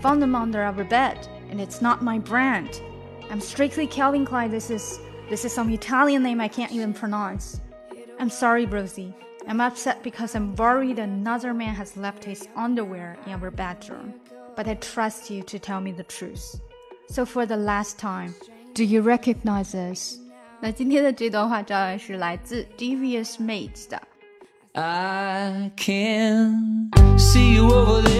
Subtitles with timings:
[0.00, 2.80] found them under our bed, and it's not my brand.
[3.30, 4.50] I'm strictly Calvin Klein.
[4.50, 7.60] This is this is some Italian name I can't even pronounce.
[8.18, 9.14] I'm sorry, Rosie.
[9.46, 14.14] I'm upset because I'm worried another man has left his underwear in our bedroom.
[14.56, 16.60] But I trust you to tell me the truth.
[17.08, 18.34] So for the last time,
[18.74, 20.18] do you recognize this?
[20.60, 24.00] 那今天的这段话照样是来自 Devious Maids 的。
[24.74, 28.19] I can see you over there.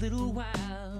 [0.00, 0.93] little while.